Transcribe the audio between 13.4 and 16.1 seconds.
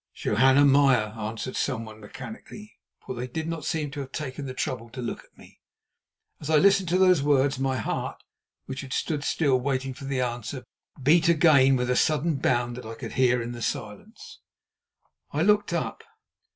in the silence. I looked up.